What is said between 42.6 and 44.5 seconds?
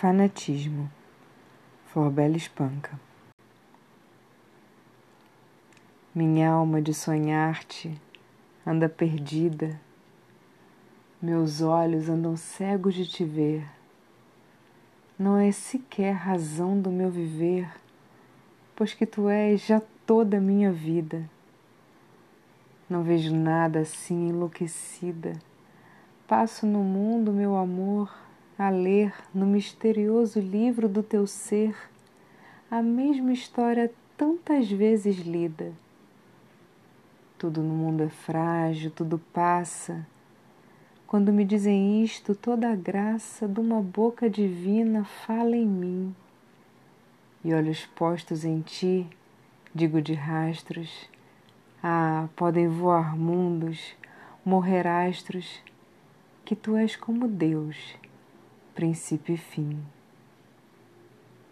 a graça de uma boca